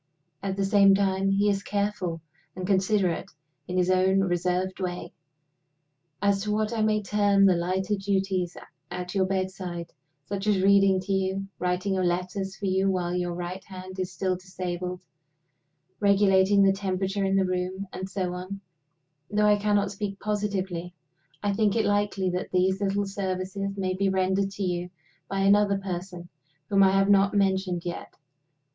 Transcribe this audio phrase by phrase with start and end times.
[0.41, 2.21] At the same time he is careful
[2.55, 3.29] and considerate,
[3.67, 5.13] in his own reserved way.
[6.23, 8.57] As to what I may term the lighter duties
[8.89, 9.93] at your bedside
[10.25, 14.11] such as reading to you, writing your letters for you while your right hand is
[14.11, 15.03] still disabled,
[15.99, 18.59] regulating the temperature in the room, and so on
[19.29, 20.95] though I cannot speak positively,
[21.43, 24.89] I think it likely that these little services may be rendered to you
[25.29, 26.29] by another person
[26.69, 28.15] whom I have not mentioned yet.